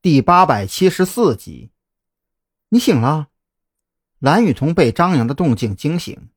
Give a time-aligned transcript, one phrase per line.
[0.00, 1.72] 第八百七十四集，
[2.68, 3.30] 你醒了。
[4.20, 6.28] 蓝雨桐被张扬的动静惊醒，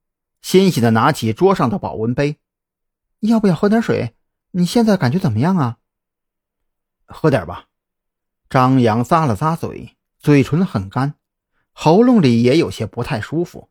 [0.42, 2.40] 欣喜的拿起桌上的保温杯，
[3.20, 4.16] 要不要喝点水？
[4.50, 5.78] 你现在感觉怎么样啊？
[7.06, 7.68] 喝点吧。
[8.50, 11.14] 张扬咂了咂嘴，嘴唇很干，
[11.72, 13.70] 喉咙里也有些不太舒服。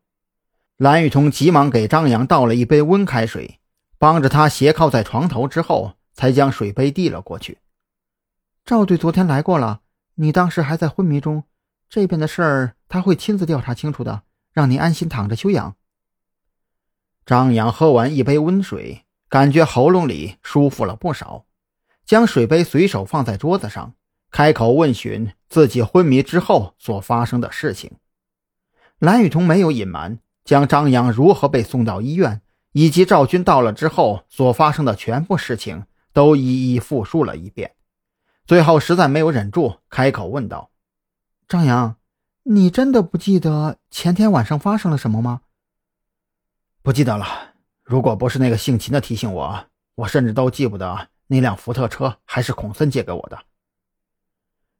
[0.77, 3.59] 蓝雨桐急忙给张扬倒了一杯温开水，
[3.97, 7.57] 帮着他斜靠在床头之后，才将水杯递了过去。
[8.63, 9.81] 赵队昨天来过了，
[10.15, 11.43] 你当时还在昏迷中，
[11.89, 15.75] 这边的事儿他会亲自调查清楚的，让你安心躺着休养。
[17.25, 21.45] 张扬喝完一杯温水，感觉喉咙里舒服了不少，
[22.05, 23.95] 将水杯随手放在桌子上，
[24.29, 27.91] 开口问询自己昏迷之后所发生的事情。
[28.99, 32.41] 蓝雨桐没有隐瞒，将张扬如何被送到医院，
[32.71, 37.73] 以及赵军到了之后所发生的全部事情都一一复述了一遍。
[38.45, 40.71] 最后实在没有忍住，开口问道
[41.47, 41.95] ：“张扬，
[42.43, 45.41] 你真的不记得前天晚上发生了什么吗
[46.83, 47.25] ？”“不记得了。
[47.83, 53.39] 如果不是那个姓秦的提醒我，我甚至都记不得那辆福特车还是孔森借给我的。”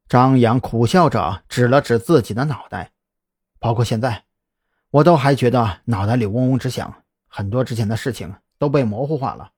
[0.09, 2.91] 张扬苦笑着指了指自己的脑袋，
[3.59, 4.25] 包括现在，
[4.89, 9.51] 我都还觉得脑袋里嗡嗡直响，很多之前的事情都被模糊化了。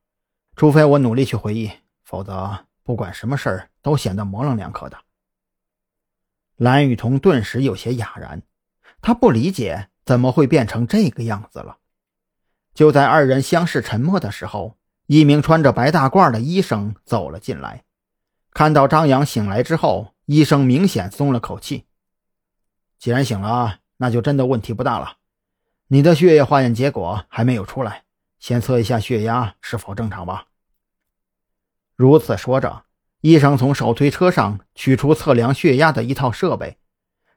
[0.54, 1.70] 除非我努力去回忆，
[2.04, 2.66] 否则……
[2.84, 4.98] 不管什么事儿都显得模棱两可的。
[6.56, 8.42] 蓝雨桐顿时有些哑然，
[9.02, 11.78] 他不理解怎么会变成这个样子了。
[12.74, 14.76] 就在二人相视沉默的时候，
[15.06, 17.84] 一名穿着白大褂的医生走了进来。
[18.52, 21.86] 看到张扬醒来之后，医生明显松了口气。
[22.98, 25.16] 既然醒了，那就真的问题不大了。
[25.88, 28.04] 你的血液化验结果还没有出来，
[28.38, 30.46] 先测一下血压是否正常吧。
[31.96, 32.84] 如此说着，
[33.20, 36.76] 医生从手推车上取出测量血压的一套设备，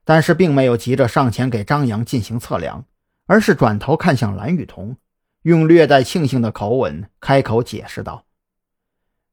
[0.03, 2.85] 但是并没有急着上前给张扬进行测量，
[3.27, 4.97] 而是转头看向蓝雨桐，
[5.43, 8.25] 用略带庆幸的口吻开口解释道：“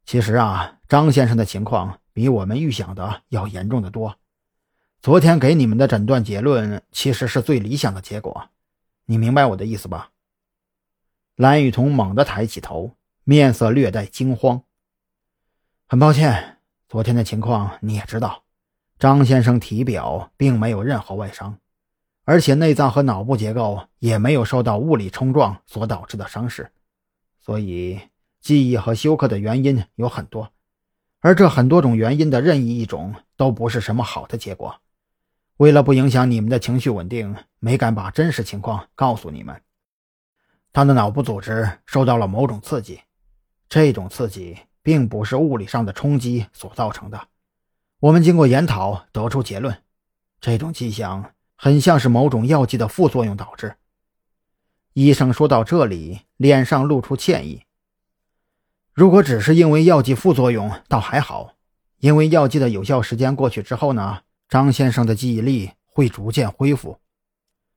[0.05, 4.17] 其实啊，张先生的情况比我们预想的要严重的多。
[5.01, 8.51] 昨天给你们的诊断结论其实是最理想的结果，
[9.07, 10.11] 你明白我的意思吧？”
[11.37, 14.63] 蓝雨桐猛地抬起头，面色略带惊慌。
[15.95, 16.57] 很抱歉，
[16.89, 18.43] 昨天的情况你也知道，
[18.99, 21.57] 张先生体表并没有任何外伤，
[22.25, 26.73] 而且内脏和脑部结构也没有受到物理冲撞所导致的伤势，
[27.39, 28.01] 所以
[28.41, 30.51] 记忆和休克的原因有很多，
[31.21, 34.75] 而这很多种原因的任意一种都不是什么好的结果。
[35.59, 39.63] 为了不影响你们的情绪稳定，没敢把真实情况告诉你们。
[40.73, 43.01] 他的脑部组织受到了某种刺激，
[43.69, 44.59] 这种刺激。
[44.85, 47.29] 并不是物理上的冲击所造成的。
[48.01, 49.83] 我们经过研讨得出结论，
[50.41, 53.77] 这种迹象很像是某种药剂的副作用导致。
[54.93, 57.63] 医生说到这里，脸上露出歉意。
[58.93, 61.55] 如果只是因为药剂副作用，倒还好，
[61.99, 64.21] 因为药剂的有效时间过去之后呢，
[64.51, 67.01] 张先生的记忆力会逐渐恢复。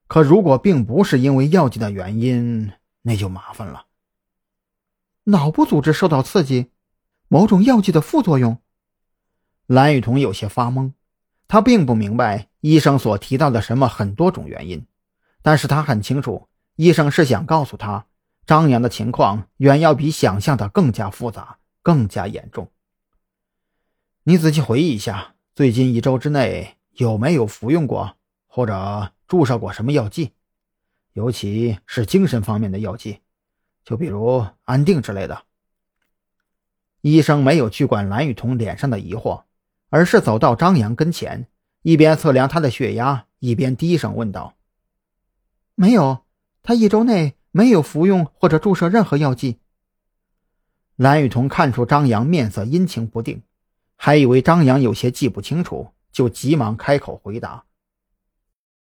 [0.06, 2.70] 可如果并不是因为药剂的原因，
[3.00, 3.86] 那就麻烦了。
[5.24, 6.70] 脑部组织受到刺激。
[7.28, 8.58] 某种药剂的副作用，
[9.66, 10.92] 蓝雨桐有些发懵，
[11.46, 14.86] 他并不明白医生所提到的什么很多种原因，
[15.42, 18.06] 但是他很清楚，医生是想告诉他，
[18.46, 22.70] 张扬的情况远要比想象的更加复杂，更加严重。
[24.22, 28.16] 你仔细回忆一下，最近一周之内有没有服用过
[28.46, 30.32] 或者注射过什么药剂，
[31.12, 33.20] 尤其是精神方面的药剂，
[33.84, 35.44] 就比如安定之类的。
[37.00, 39.42] 医生没有去管蓝雨桐脸上的疑惑，
[39.90, 41.46] 而是走到张扬跟前，
[41.82, 44.54] 一边测量他的血压，一边低声问道
[45.76, 46.24] ：“没有，
[46.62, 49.58] 他一周内没有服用或者注射任何药剂。”
[50.96, 53.42] 蓝雨桐看出张扬面色阴晴不定，
[53.94, 57.64] 还以为张扬有些记不清楚，就急忙开口回答：“